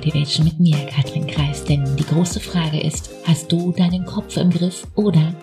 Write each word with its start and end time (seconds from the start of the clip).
Motivation 0.00 0.46
mit 0.46 0.58
mir, 0.58 0.86
Katrin 0.86 1.26
Kreis. 1.26 1.62
Denn 1.62 1.84
die 1.94 2.06
große 2.06 2.40
Frage 2.40 2.80
ist, 2.80 3.10
hast 3.24 3.52
du 3.52 3.70
deinen 3.70 4.06
Kopf 4.06 4.38
im 4.38 4.48
Griff 4.48 4.86
oder 4.94 5.34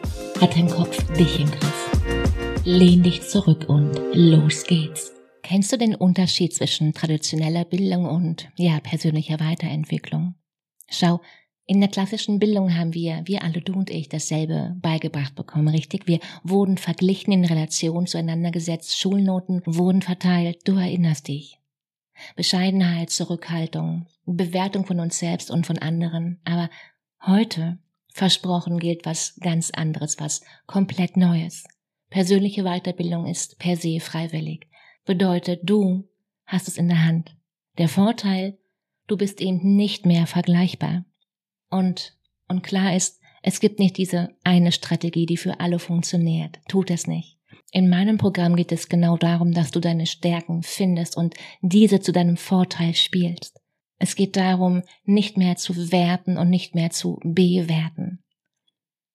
hat 0.42 0.56
dein 0.56 0.68
Kopf 0.68 0.98
dich 1.14 1.40
im 1.40 1.46
Griff? 1.46 2.64
Lehn 2.66 3.04
dich 3.04 3.22
zurück 3.22 3.66
und 3.70 3.92
los 4.14 4.64
geht's. 4.64 5.14
Kennst 5.44 5.72
du 5.72 5.78
den 5.78 5.94
Unterschied 5.94 6.56
zwischen 6.56 6.92
traditioneller 6.92 7.66
Bildung 7.66 8.06
und, 8.06 8.50
ja, 8.56 8.80
persönlicher 8.80 9.40
Weiterentwicklung? 9.40 10.34
Schau, 10.90 11.22
in 11.68 11.80
der 11.80 11.90
klassischen 11.90 12.40
Bildung 12.40 12.76
haben 12.76 12.96
wir, 12.96 13.22
wir 13.26 13.44
alle, 13.44 13.62
du 13.62 13.74
und 13.74 13.92
ich, 13.92 14.10
dasselbe 14.10 14.76
beigebracht 14.82 15.36
bekommen, 15.36 15.68
richtig? 15.68 16.08
Wir 16.08 16.20
wurden 16.44 16.80
verglichen 16.80 17.32
in 17.32 17.46
Relation 17.46 18.08
zueinander 18.08 18.50
gesetzt, 18.50 18.98
Schulnoten 18.98 19.62
wurden 19.68 20.02
verteilt, 20.02 20.62
du 20.64 20.78
erinnerst 20.78 21.28
dich. 21.28 21.60
Bescheidenheit, 22.36 23.10
Zurückhaltung, 23.10 24.08
Bewertung 24.26 24.86
von 24.86 25.00
uns 25.00 25.20
selbst 25.20 25.52
und 25.52 25.66
von 25.66 25.78
anderen. 25.78 26.40
Aber 26.44 26.70
heute, 27.26 27.80
versprochen, 28.10 28.80
gilt 28.80 29.06
was 29.06 29.36
ganz 29.42 29.72
anderes, 29.72 30.20
was 30.20 30.42
komplett 30.66 31.18
Neues. 31.18 31.64
Persönliche 32.10 32.64
Weiterbildung 32.64 33.26
ist 33.26 33.60
per 33.60 33.76
se 33.76 34.00
freiwillig. 34.00 34.68
Bedeutet, 35.06 35.62
du 35.64 36.08
hast 36.46 36.68
es 36.68 36.78
in 36.78 36.88
der 36.88 37.04
Hand. 37.04 37.36
Der 37.78 37.90
Vorteil, 37.90 38.58
du 39.08 39.18
bist 39.18 39.42
eben 39.42 39.76
nicht 39.76 40.06
mehr 40.06 40.26
vergleichbar. 40.26 41.06
Und, 41.70 42.18
und 42.48 42.64
klar 42.64 42.96
ist, 42.96 43.22
es 43.44 43.60
gibt 43.60 43.80
nicht 43.80 43.98
diese 43.98 44.30
eine 44.44 44.72
Strategie, 44.72 45.26
die 45.26 45.38
für 45.38 45.60
alle 45.60 45.80
funktioniert. 45.80 46.60
Tut 46.68 46.90
es 46.92 47.08
nicht. 47.08 47.37
In 47.72 47.90
meinem 47.90 48.18
Programm 48.18 48.56
geht 48.56 48.72
es 48.72 48.88
genau 48.88 49.18
darum, 49.18 49.54
dass 49.54 49.72
du 49.72 49.80
deine 49.80 50.06
Stärken 50.06 50.64
findest 50.64 51.18
und 51.18 51.36
diese 51.62 52.00
zu 52.00 52.12
deinem 52.12 52.38
Vorteil 52.38 52.94
spielst. 52.94 53.60
Es 54.00 54.16
geht 54.16 54.38
darum, 54.38 54.84
nicht 55.04 55.38
mehr 55.38 55.58
zu 55.58 55.92
werten 55.92 56.38
und 56.38 56.50
nicht 56.50 56.76
mehr 56.76 56.92
zu 56.92 57.20
bewerten. 57.24 58.24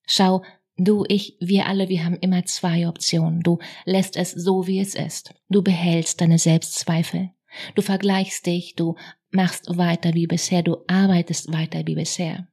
Schau, 0.06 0.42
du, 0.77 1.05
ich, 1.09 1.36
wir 1.41 1.67
alle, 1.67 1.89
wir 1.89 2.05
haben 2.05 2.19
immer 2.20 2.44
zwei 2.44 2.89
Optionen. 2.89 3.41
Du 3.41 3.59
lässt 3.84 4.17
es 4.17 4.33
so, 4.33 4.66
wie 4.66 4.81
es 4.81 4.94
ist. 4.94 5.34
Du 5.48 5.62
behältst 5.62 6.20
deine 6.20 6.39
Selbstzweifel. 6.39 7.31
Du 7.75 7.83
vergleichst 7.83 8.47
dich, 8.47 8.75
du 8.75 8.97
machst 9.31 9.77
weiter 9.77 10.14
wie 10.14 10.27
bisher, 10.27 10.62
du 10.62 10.78
arbeitest 10.89 11.53
weiter 11.53 11.87
wie 11.87 11.94
bisher. 11.94 12.48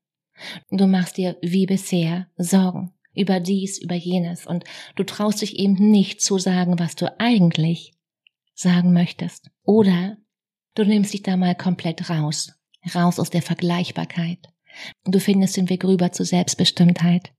Du 0.69 0.87
machst 0.87 1.17
dir 1.17 1.37
wie 1.41 1.65
bisher 1.65 2.27
Sorgen 2.37 2.93
über 3.19 3.39
dies, 3.39 3.77
über 3.77 3.95
jenes 3.95 4.45
und 4.45 4.63
du 4.95 5.03
traust 5.03 5.41
dich 5.41 5.57
eben 5.59 5.91
nicht 5.91 6.21
zu 6.21 6.37
sagen, 6.37 6.79
was 6.79 6.95
du 6.95 7.19
eigentlich 7.19 7.93
sagen 8.53 8.93
möchtest. 8.93 9.49
Oder 9.63 10.17
du 10.75 10.83
nimmst 10.83 11.13
dich 11.13 11.23
da 11.23 11.37
mal 11.37 11.55
komplett 11.55 12.09
raus, 12.09 12.53
raus 12.93 13.19
aus 13.19 13.29
der 13.29 13.41
Vergleichbarkeit. 13.41 14.39
Du 15.05 15.19
findest 15.19 15.57
den 15.57 15.69
Weg 15.69 15.83
rüber 15.83 16.11
zur 16.11 16.25
Selbstbestimmtheit. 16.25 17.31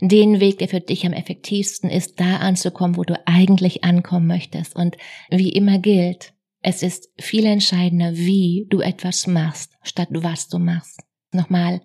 Den 0.00 0.40
Weg, 0.40 0.58
der 0.58 0.68
für 0.68 0.80
dich 0.80 1.06
am 1.06 1.12
effektivsten 1.12 1.88
ist, 1.88 2.18
da 2.18 2.38
anzukommen, 2.38 2.96
wo 2.96 3.04
du 3.04 3.14
eigentlich 3.26 3.84
ankommen 3.84 4.26
möchtest. 4.26 4.74
Und 4.74 4.96
wie 5.30 5.50
immer 5.50 5.78
gilt, 5.78 6.32
es 6.60 6.82
ist 6.82 7.08
viel 7.20 7.46
entscheidender, 7.46 8.16
wie 8.16 8.66
du 8.68 8.80
etwas 8.80 9.26
machst, 9.26 9.72
statt 9.82 10.08
was 10.10 10.48
du 10.48 10.58
machst. 10.58 11.00
Nochmal, 11.32 11.80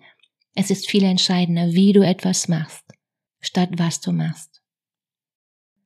es 0.54 0.70
ist 0.70 0.88
viel 0.88 1.04
entscheidender, 1.04 1.72
wie 1.72 1.92
du 1.92 2.02
etwas 2.02 2.48
machst, 2.48 2.83
statt 3.44 3.70
was 3.76 4.00
du 4.00 4.12
machst. 4.12 4.62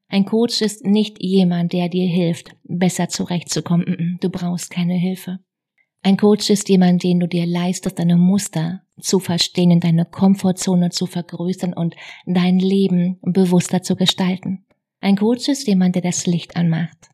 Ein 0.08 0.24
Coach 0.24 0.62
ist 0.62 0.84
nicht 0.84 1.22
jemand, 1.22 1.72
der 1.72 1.88
dir 1.88 2.06
hilft, 2.06 2.56
besser 2.64 3.08
zurechtzukommen. 3.08 4.18
Du 4.20 4.30
brauchst 4.30 4.70
keine 4.70 4.94
Hilfe. 4.94 5.40
Ein 6.02 6.16
Coach 6.16 6.48
ist 6.48 6.68
jemand, 6.68 7.02
den 7.02 7.20
du 7.20 7.28
dir 7.28 7.44
leistest, 7.44 7.98
deine 7.98 8.16
Muster 8.16 8.82
zu 9.00 9.18
verstehen, 9.18 9.80
deine 9.80 10.06
Komfortzone 10.06 10.90
zu 10.90 11.06
vergrößern 11.06 11.74
und 11.74 11.94
dein 12.24 12.58
Leben 12.58 13.18
bewusster 13.20 13.82
zu 13.82 13.96
gestalten. 13.96 14.64
Ein 15.00 15.16
Coach 15.16 15.48
ist 15.48 15.66
jemand, 15.66 15.94
der 15.94 16.02
das 16.02 16.26
Licht 16.26 16.56
anmacht, 16.56 17.10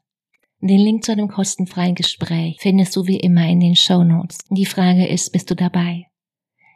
den 0.64 0.80
Link 0.80 1.04
zu 1.04 1.12
einem 1.12 1.28
kostenfreien 1.28 1.94
Gespräch 1.94 2.56
findest 2.58 2.96
du 2.96 3.06
wie 3.06 3.20
immer 3.20 3.46
in 3.46 3.60
den 3.60 3.76
Show 3.76 4.02
Notes. 4.02 4.38
Die 4.48 4.64
Frage 4.64 5.06
ist, 5.06 5.30
bist 5.30 5.50
du 5.50 5.54
dabei? 5.54 6.06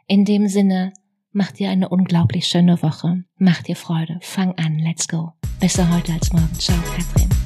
In 0.05 0.25
dem 0.25 0.47
Sinne, 0.47 0.93
mach 1.31 1.51
dir 1.51 1.69
eine 1.69 1.89
unglaublich 1.89 2.45
schöne 2.47 2.81
Woche. 2.81 3.23
Mach 3.37 3.61
dir 3.61 3.75
Freude. 3.75 4.19
Fang 4.21 4.53
an. 4.57 4.79
Let's 4.79 5.07
go. 5.07 5.33
Besser 5.59 5.89
heute 5.93 6.13
als 6.13 6.31
morgen. 6.31 6.53
Ciao, 6.53 6.77
Katrin. 6.95 7.38